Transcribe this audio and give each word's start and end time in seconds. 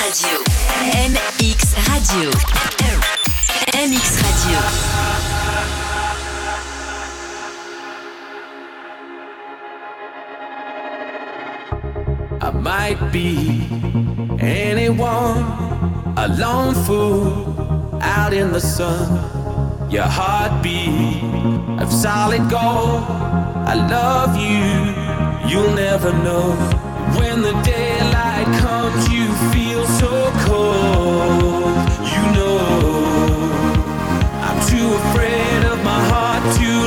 Radio. 0.00 0.38
MX 1.10 1.74
Radio. 1.88 2.30
MX 3.74 4.06
Radio. 4.22 4.60
I 12.40 12.50
might 12.50 13.10
be 13.12 13.66
anyone, 14.38 15.42
a 16.16 16.28
lone 16.38 16.74
fool 16.84 17.98
out 18.00 18.32
in 18.32 18.52
the 18.52 18.60
sun. 18.60 19.90
Your 19.90 20.04
heartbeat 20.06 21.22
of 21.80 21.92
solid 21.92 22.48
gold. 22.48 23.02
I 23.66 23.74
love 23.74 24.36
you, 24.36 25.50
you'll 25.50 25.74
never 25.74 26.12
know. 26.12 26.87
Too 34.68 34.94
afraid 34.94 35.64
of 35.64 35.82
my 35.82 36.00
heart 36.10 36.56
to 36.58 36.77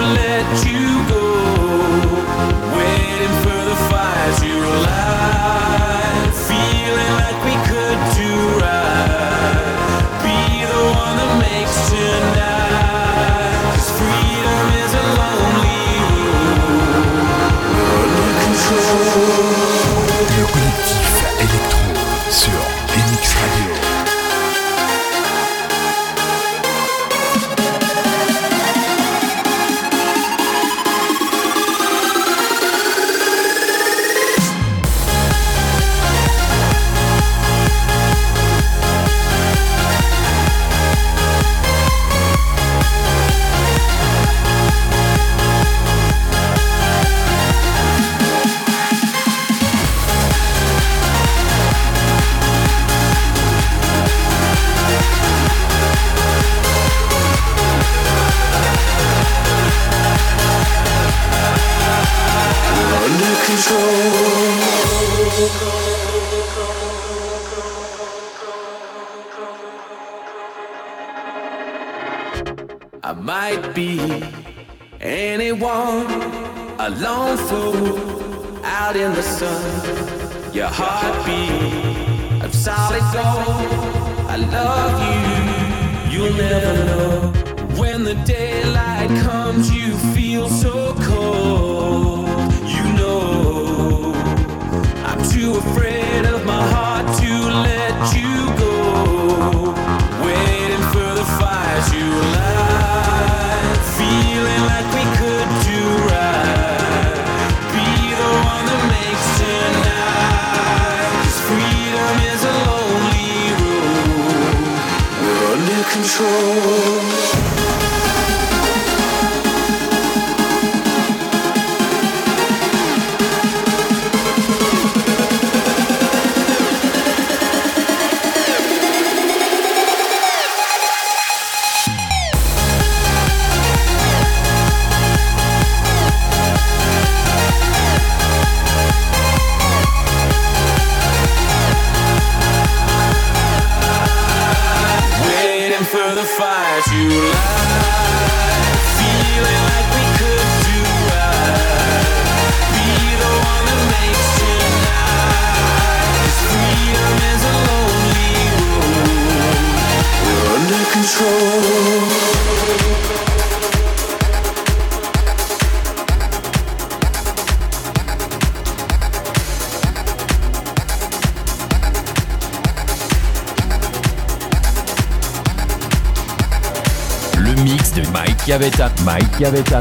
Machiavetal. 179.41 179.80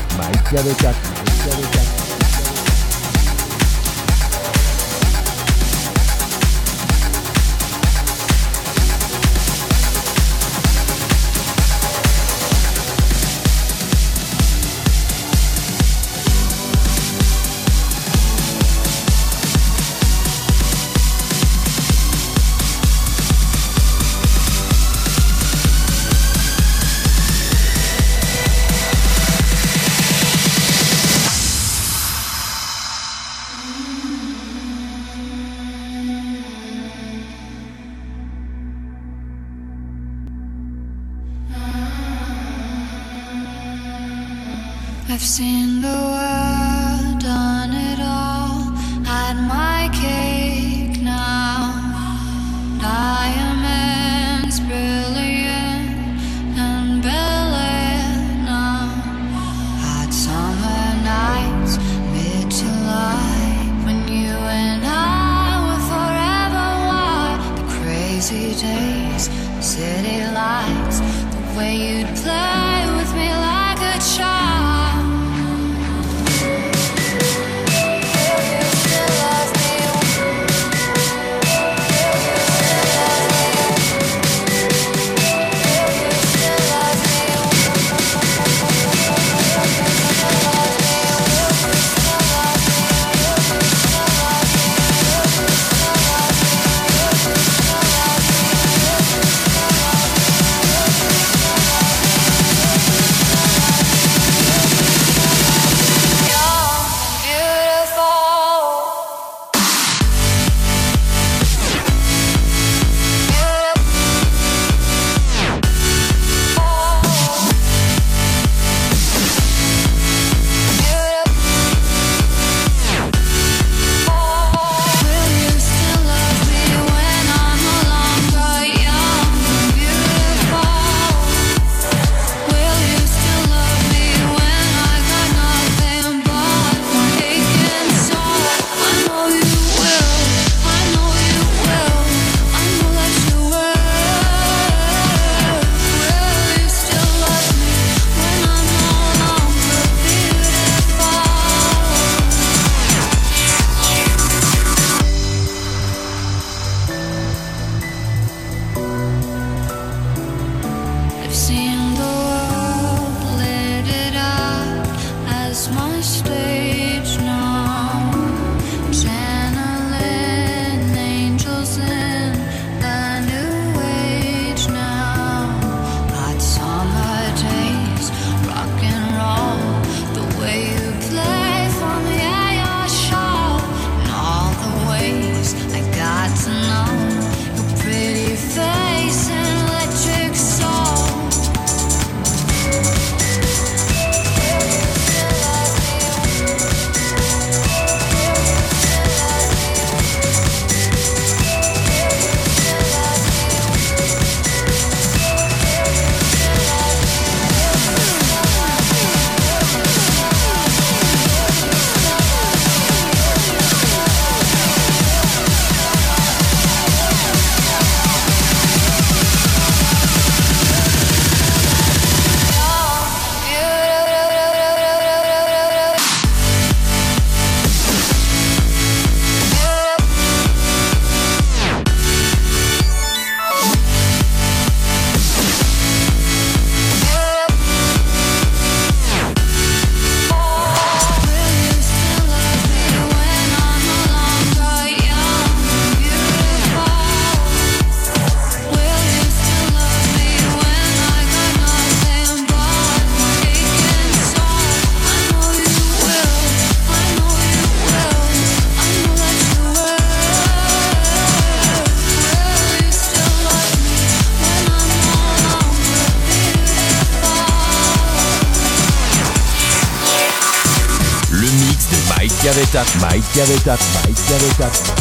Mike 272.70 272.84
Chiavetta, 272.84 272.84
Mike 273.00 273.24
Chiavetta, 273.32 273.76
Mike 274.06 274.22
Chiavetta, 274.22 274.99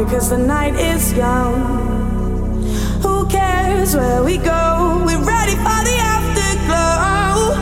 worry, 0.00 0.10
cause 0.10 0.30
the 0.30 0.38
night 0.38 0.74
is 0.74 1.12
young. 1.12 2.62
Who 3.02 3.26
cares 3.28 3.94
where 3.94 4.22
we 4.22 4.38
go? 4.38 5.02
We're 5.04 5.24
ready 5.24 5.56
for 5.56 5.82
the 5.88 5.96
afterglow. 6.16 7.54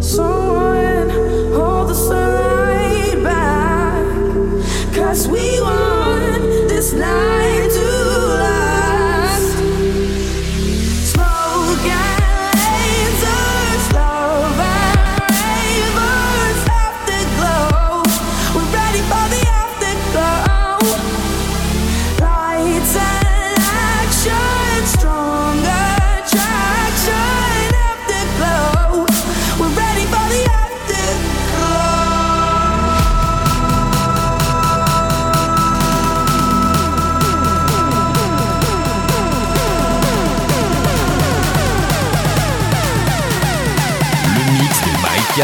Someone 0.00 0.49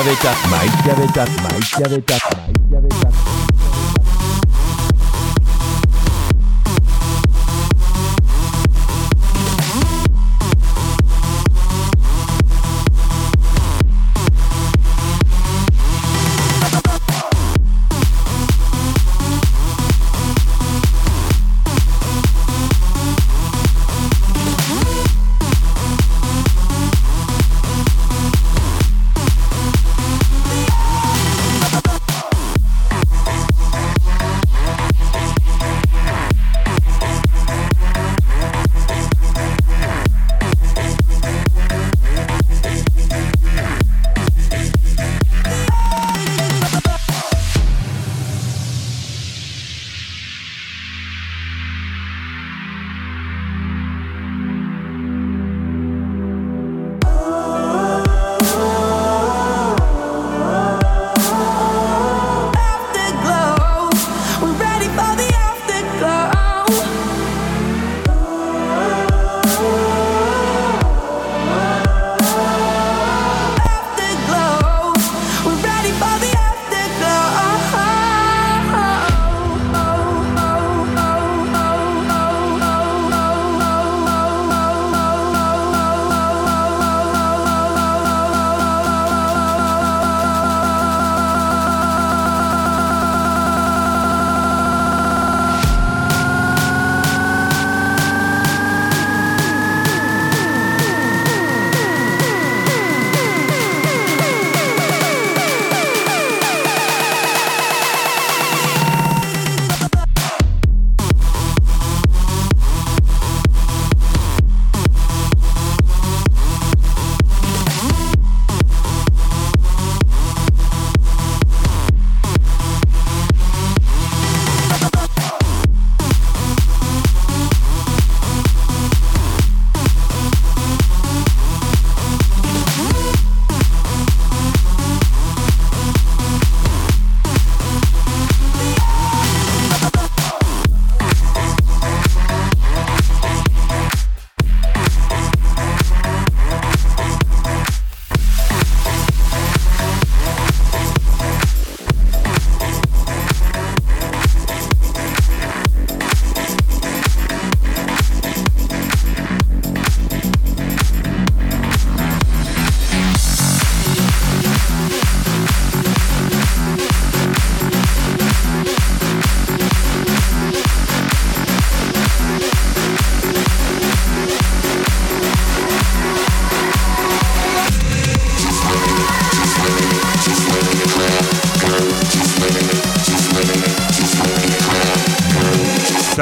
Maite 0.07 0.29
abeta, 0.29 0.49
maite 0.49 0.91
abeta, 0.93 1.25
maite 1.43 1.85
abeta, 1.85 2.17
maite 2.37 2.56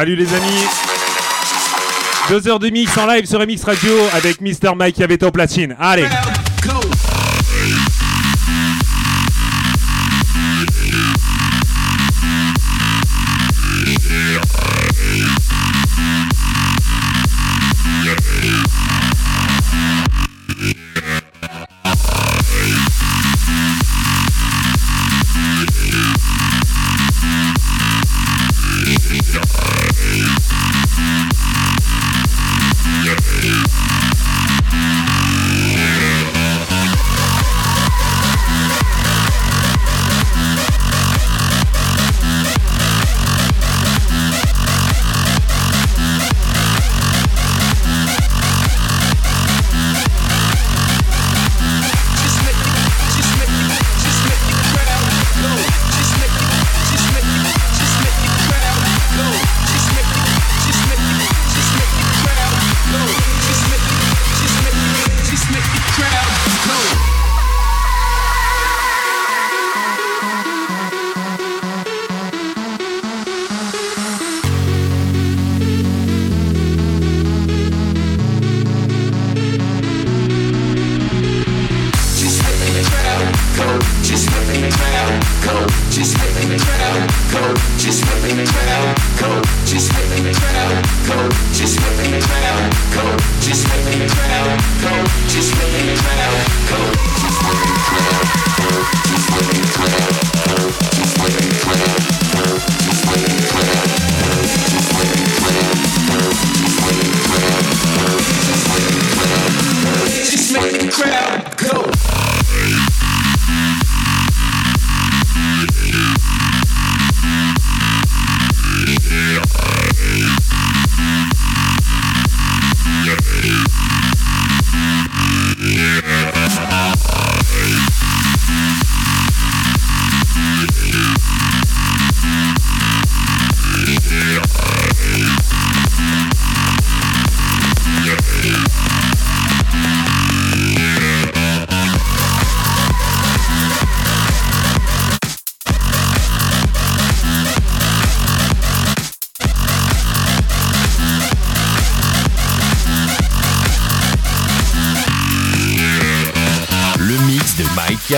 Salut 0.04 0.16
les 0.16 0.34
amis 0.34 0.66
Deux 2.28 2.46
heures 2.46 2.58
de 2.58 2.68
mix 2.68 2.94
en 2.98 3.06
live 3.06 3.24
sur 3.24 3.40
MX 3.40 3.64
Radio 3.64 3.90
avec 4.12 4.42
Mister 4.42 4.72
Mike 4.76 4.96
qui 4.96 5.02
avait 5.02 5.16
platine. 5.32 5.74
Allez 5.80 6.04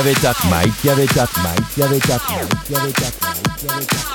Chiavetta, 0.07 0.37
Mike 0.45 0.73
Chiavetta, 0.83 1.29
Mike 1.42 1.64
Chiavetta, 1.75 2.21
Mike 2.29 2.57
Chiavetta, 2.64 3.11
Mike 3.27 3.55
Chiavetta. 3.59 4.06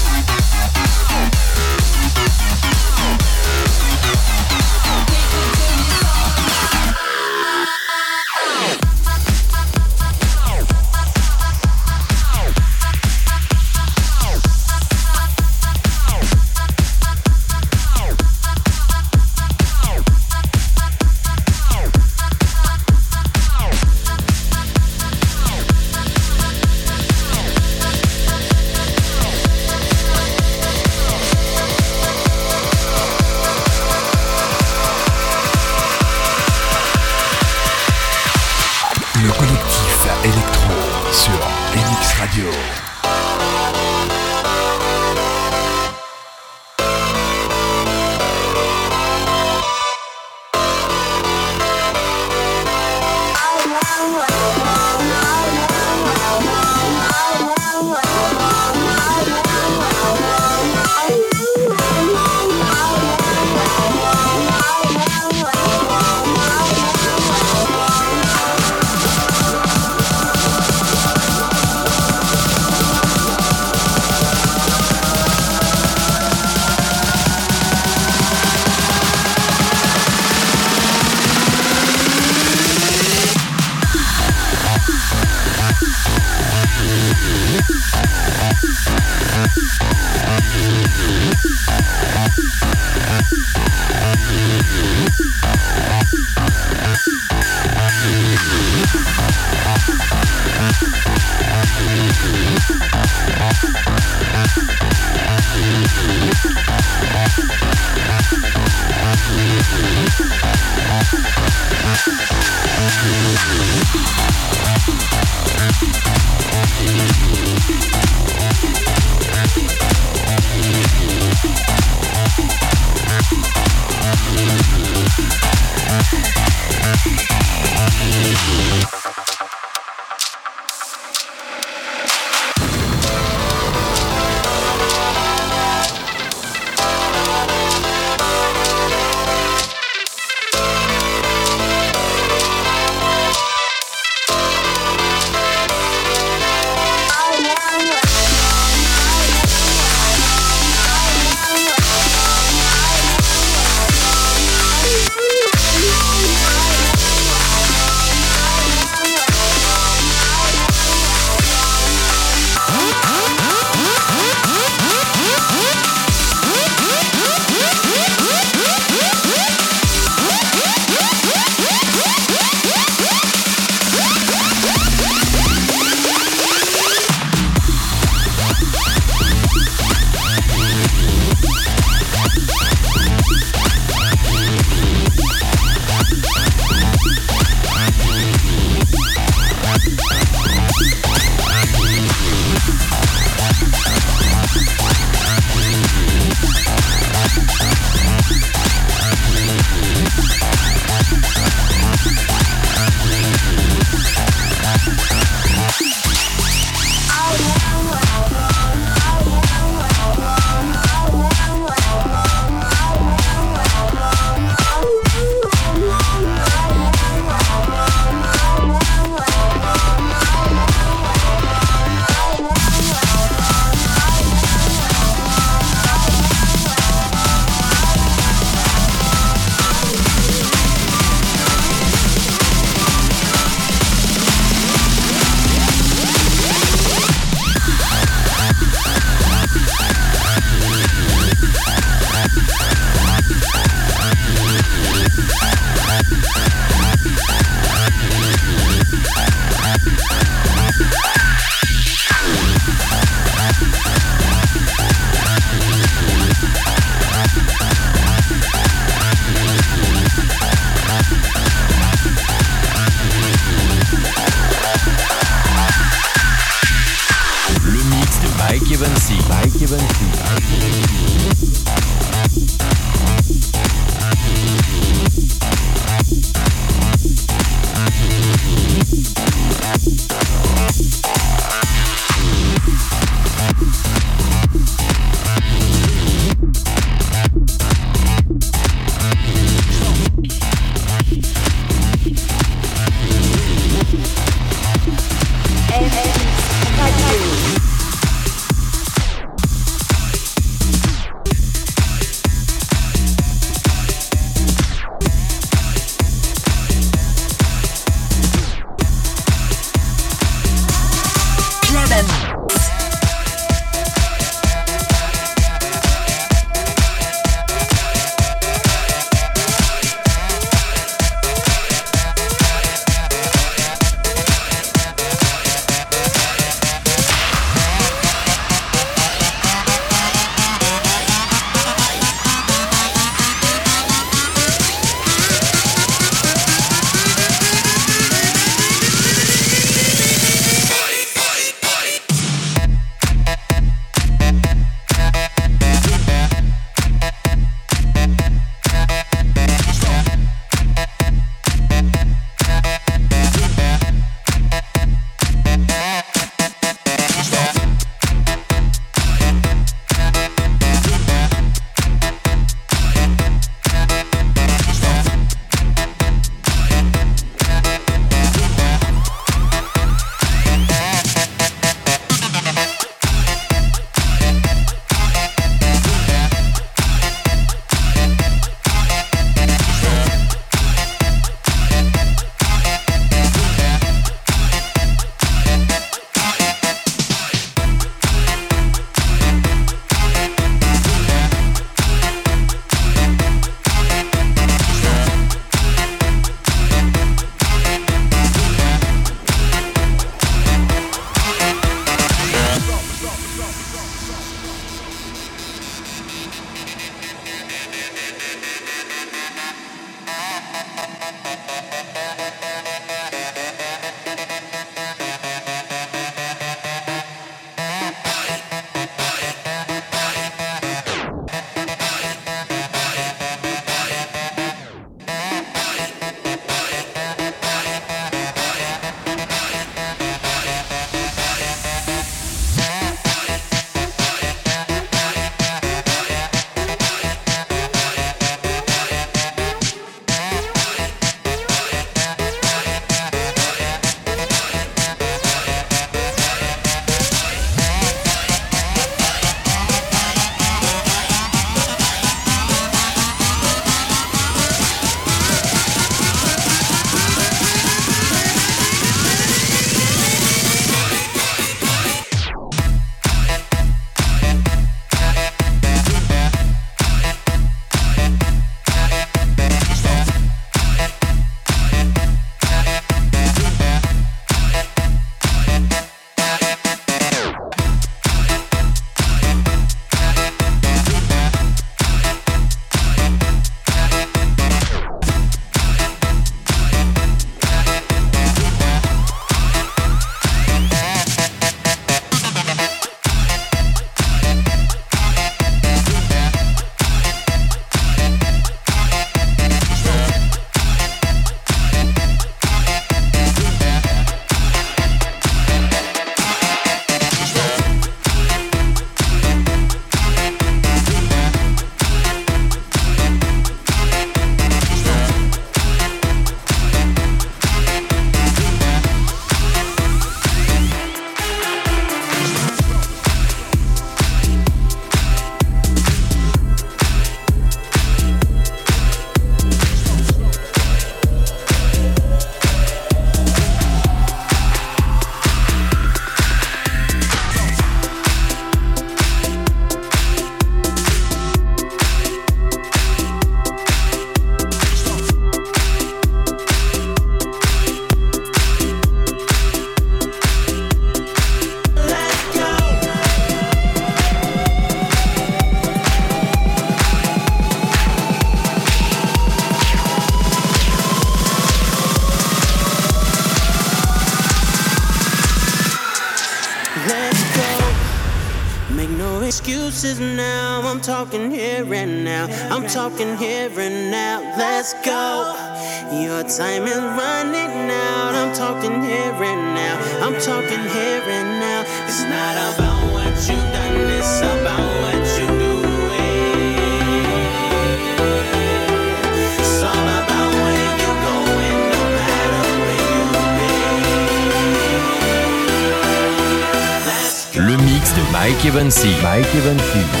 Evansy. 598.51 598.89
Mike 599.01 599.33
Evansy. 599.37 600.00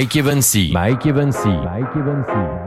Mike 0.00 0.16
Evansy. 0.16 0.72
Mike 0.72 1.04
Evansy. 1.04 1.48
Mike 1.62 1.94
Evansy. 1.94 2.59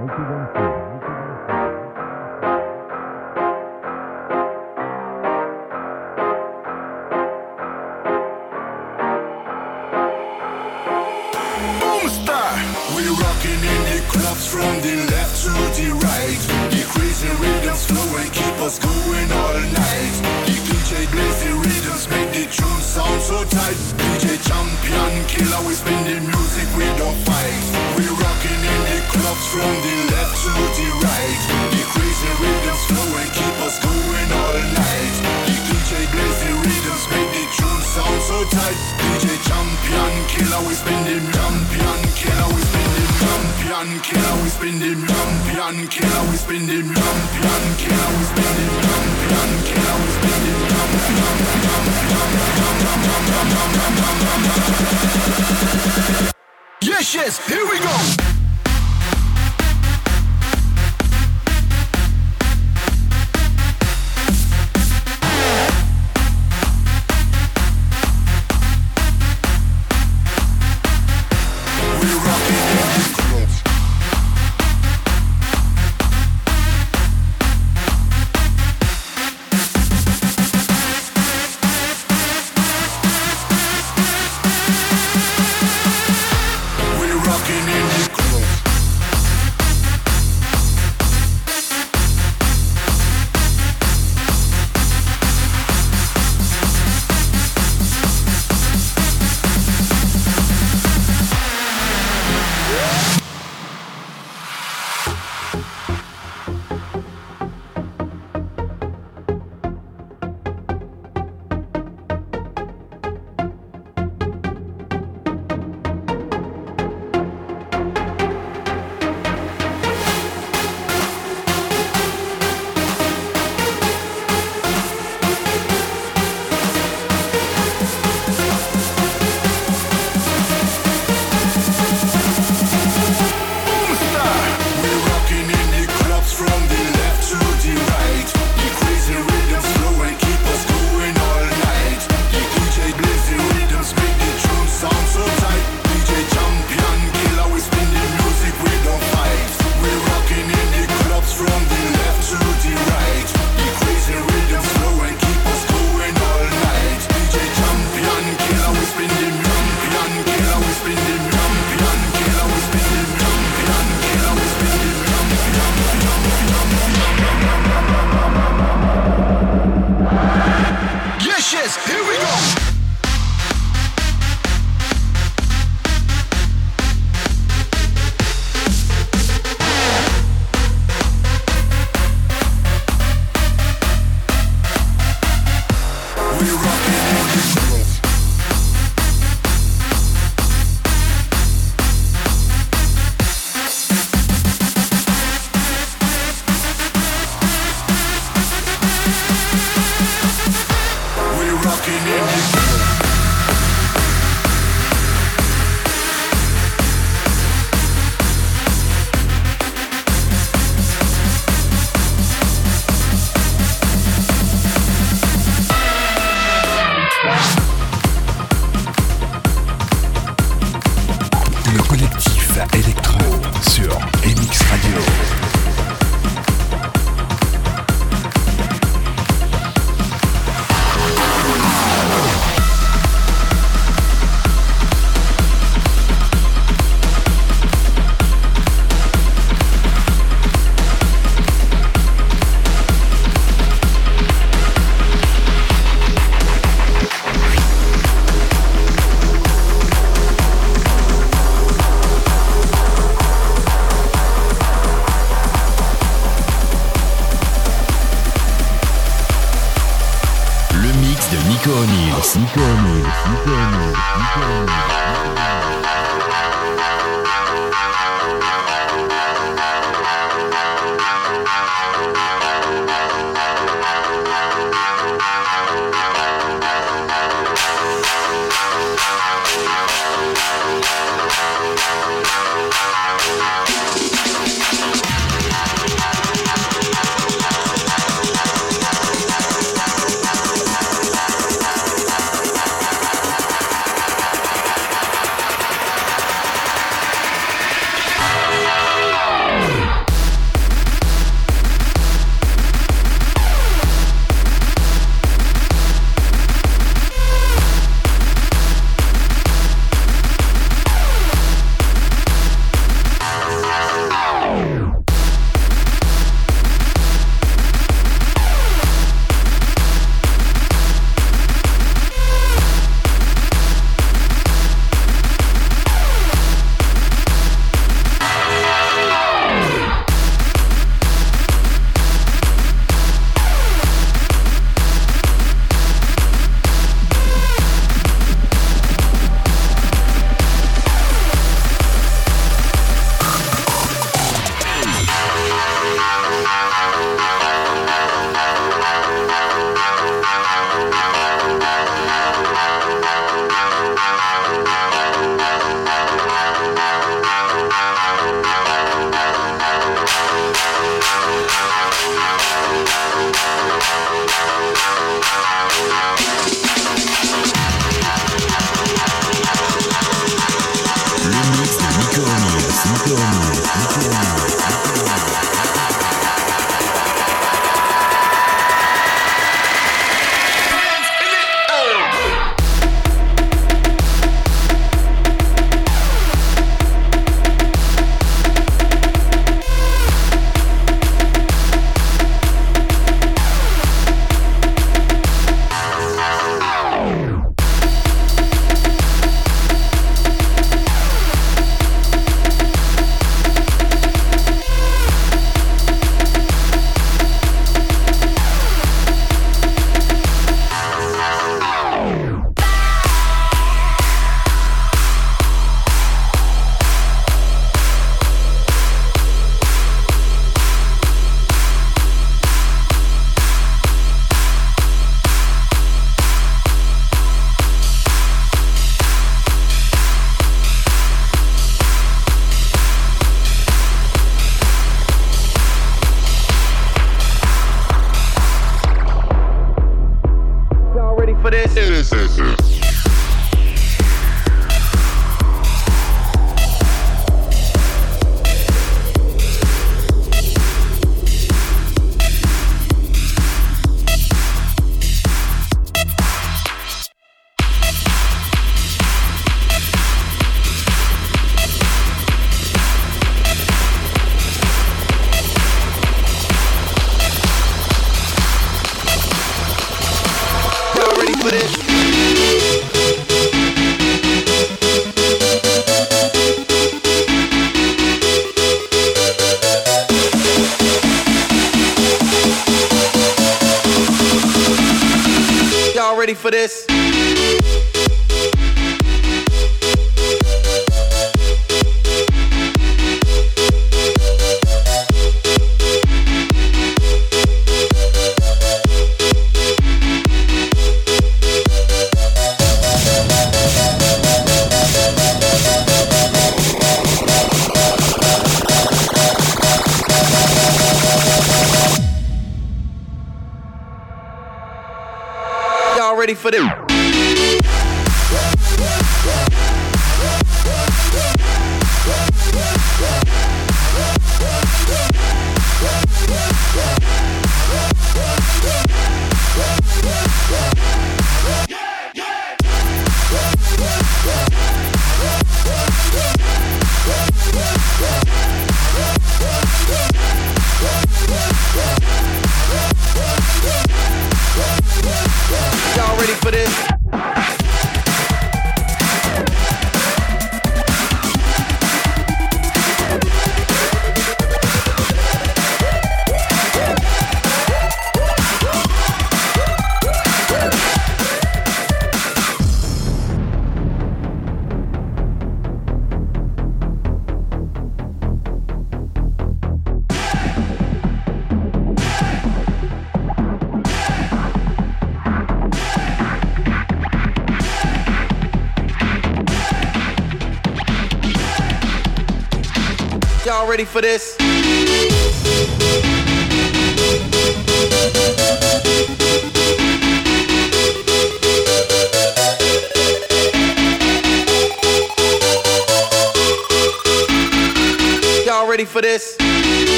for 583.93 584.01
this? 584.01 584.32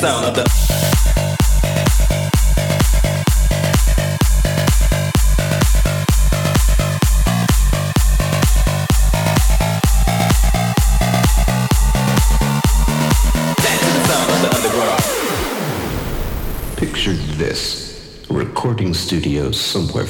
sound 0.00 0.24
of 0.24 0.34
the 0.34 0.50
Picture 16.78 17.12
this. 17.36 18.24
Recording 18.30 18.94
studio 18.94 19.50
somewhere 19.50 20.06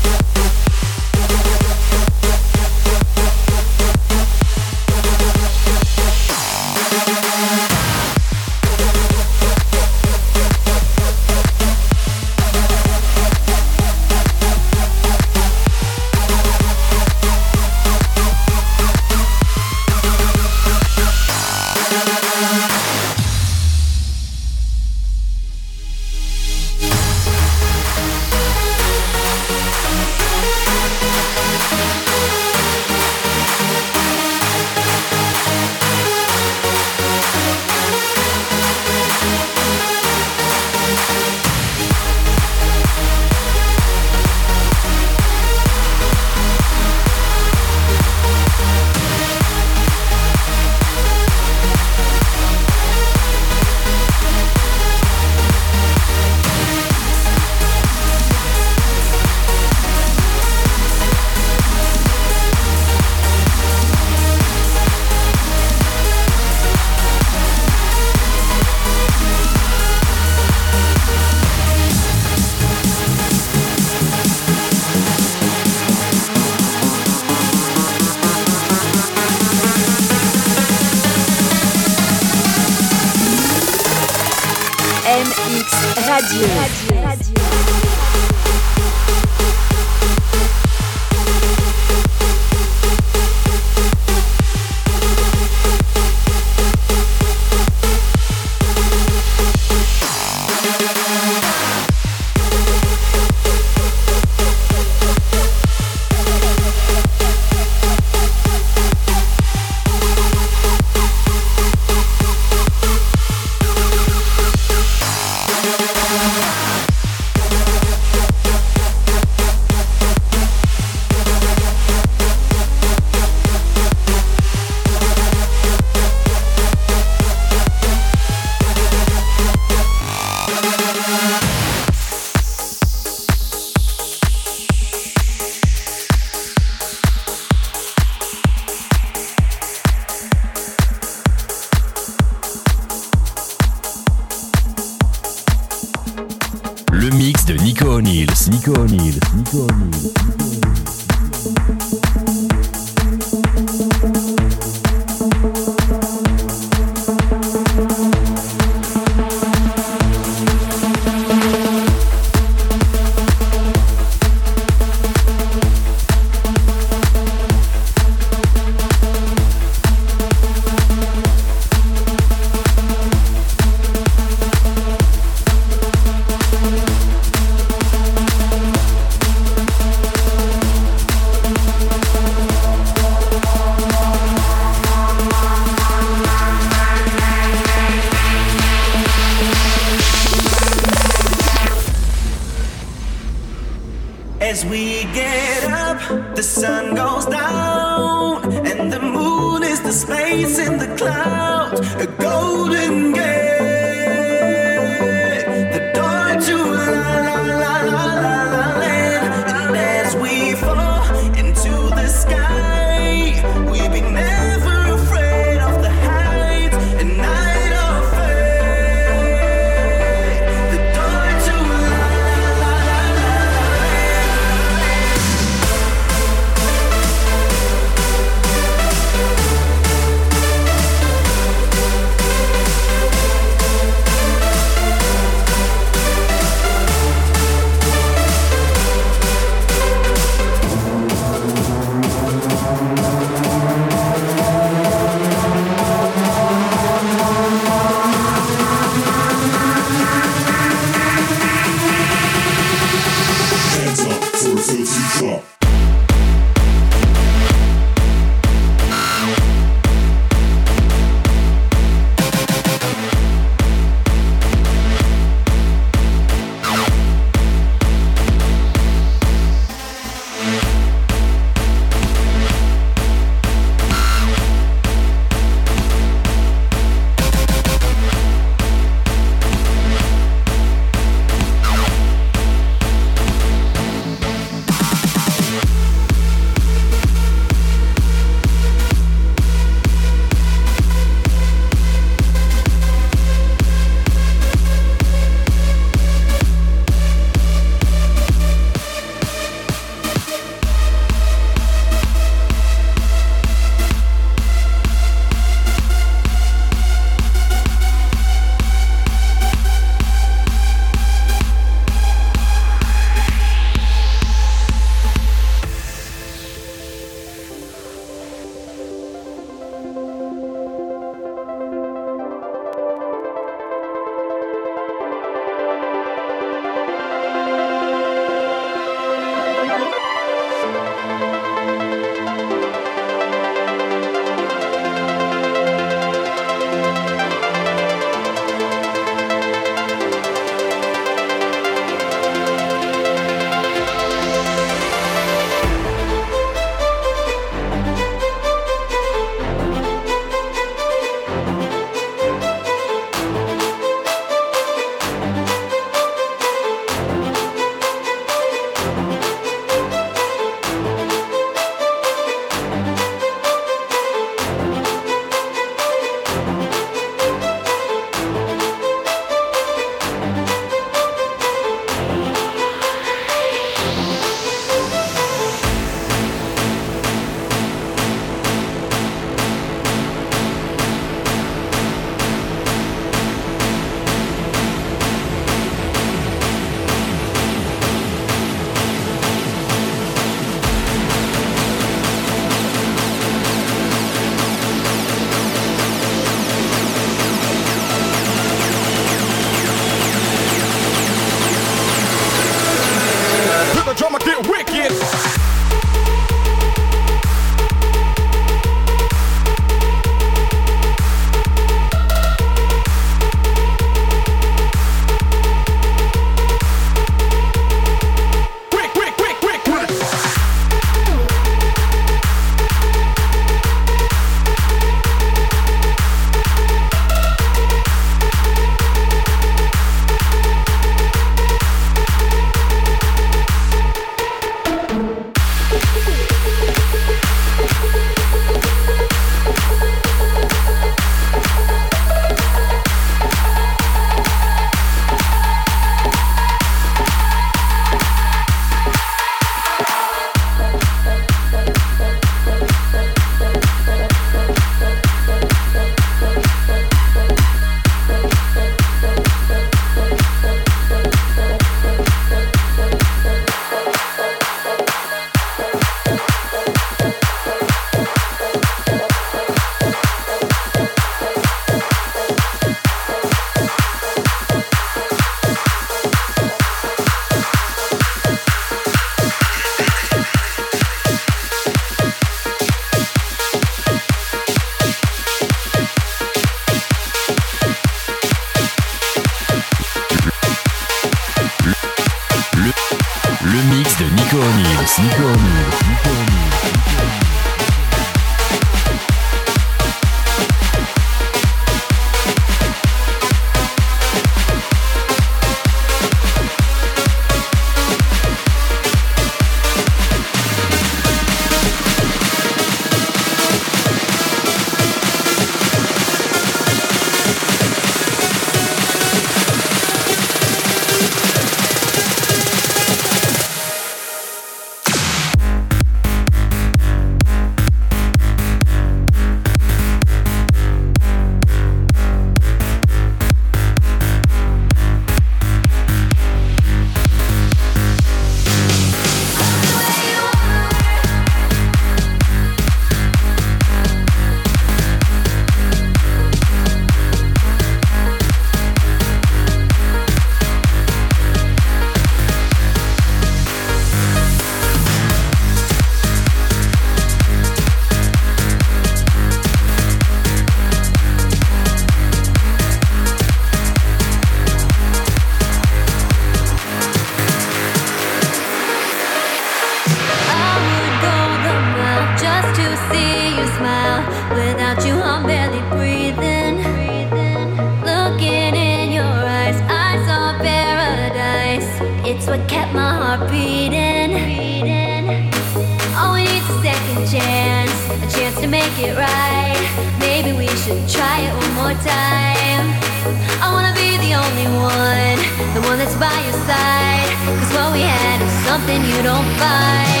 something 598.51 598.83
you 598.83 599.01
don't 599.01 599.29
find. 599.39 600.00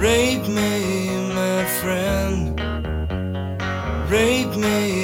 Rape 0.00 0.48
me, 0.48 1.08
my 1.34 1.64
friend. 1.80 2.58
Rape 4.10 4.56
me, 4.56 4.99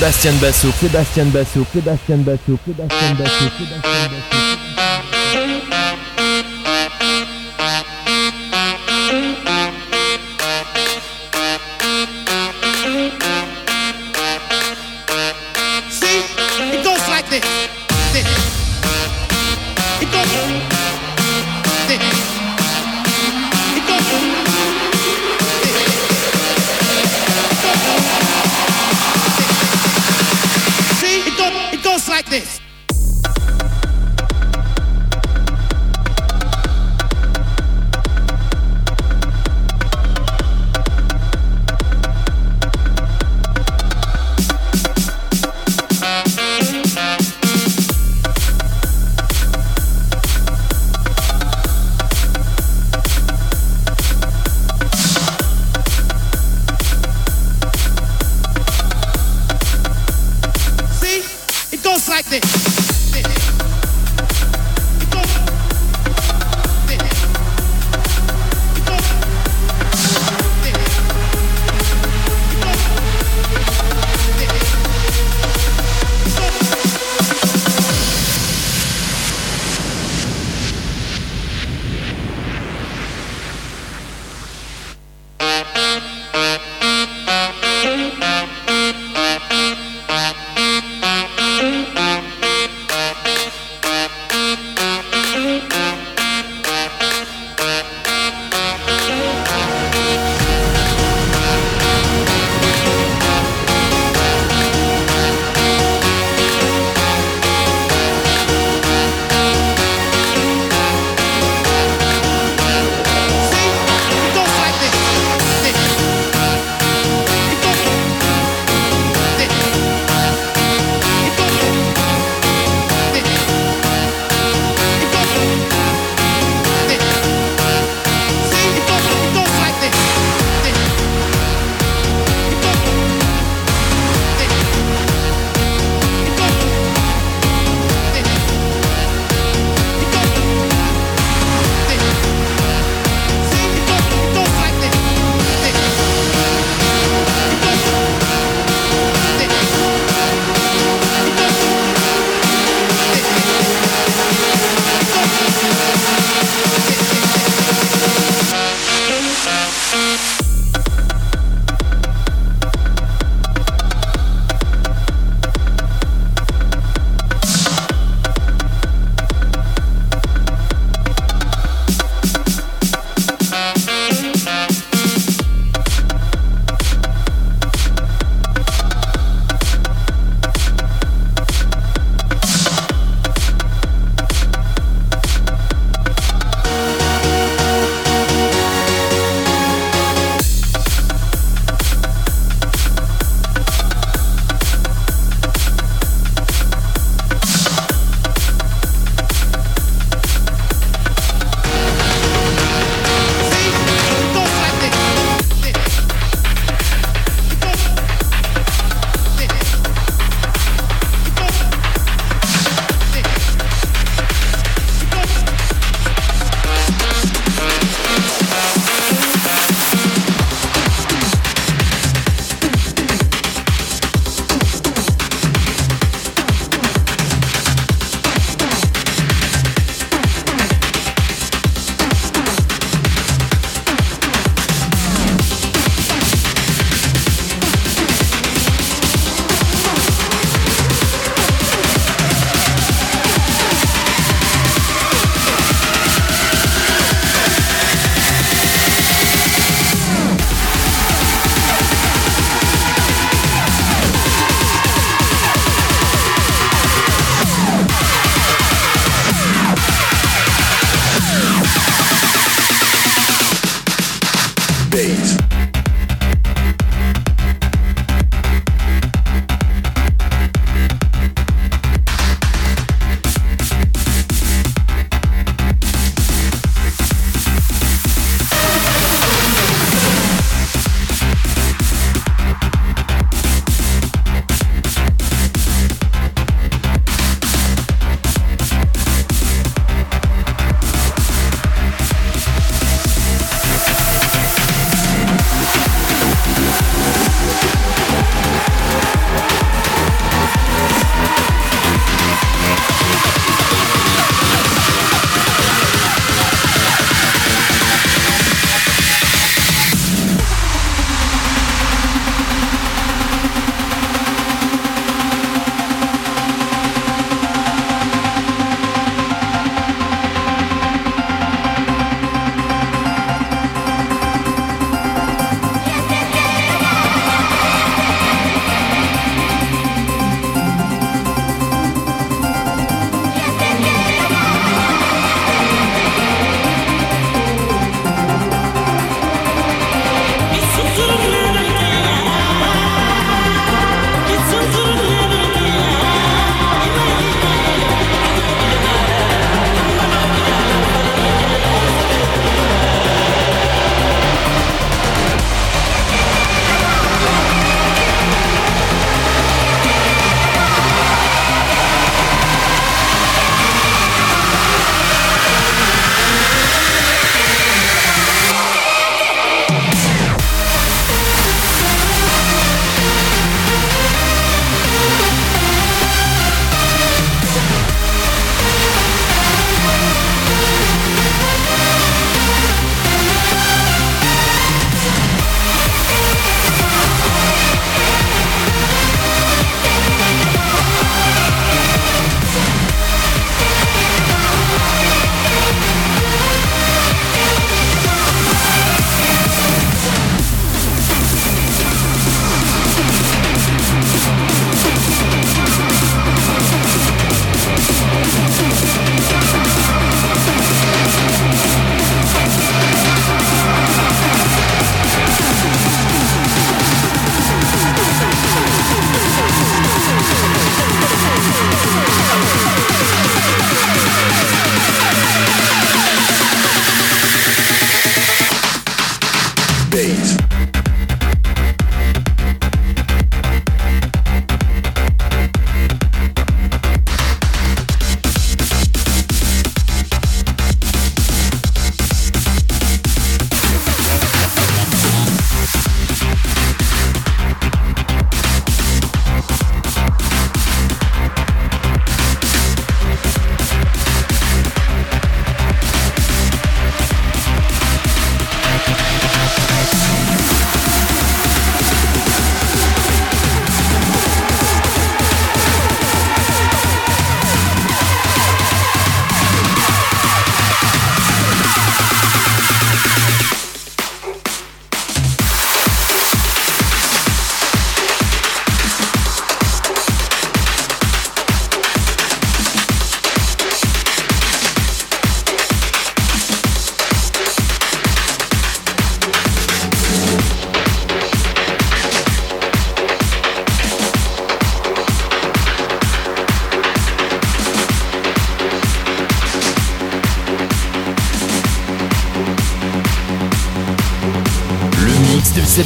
Sébastien 0.00 0.32
Basso, 0.40 0.72
Sébastien 0.80 1.26
Basso, 1.26 1.66
Sébastien 1.74 2.16
Basso, 2.16 2.58
Sébastien 2.64 3.14
Basso, 3.16 3.50
Sébastien 3.58 3.80
Basso. 3.82 4.09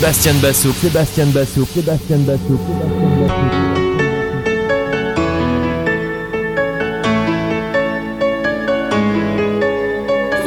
Sébastien 0.05 0.35
Basso, 0.35 0.71
Sébastien 0.83 1.27
Basso, 1.29 1.65
Sébastien 1.65 2.19
Basso, 2.19 2.59
Sébastien 2.59 3.17
Basso. 3.25 3.65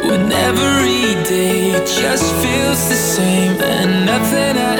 When 0.08 0.30
every 0.30 1.20
day 1.24 1.72
just 1.84 2.32
feels 2.36 2.88
the 2.88 2.94
same 2.94 3.60
and 3.60 4.06
nothing 4.06 4.56
I 4.56 4.77